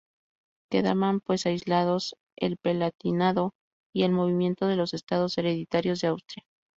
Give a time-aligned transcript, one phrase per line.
[0.71, 3.53] Quedaban, pues, aislados el Palatinado
[3.93, 6.43] y el movimiento en los Estados hereditarios de Austria.